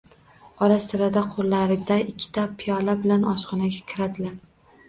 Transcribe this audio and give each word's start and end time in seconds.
Ora-sirada 0.67 1.23
qo’llarida 1.35 1.97
ikkita 2.13 2.47
piyola 2.63 2.97
bilan 3.05 3.29
oshxonaga 3.35 3.85
kiradilar. 3.93 4.35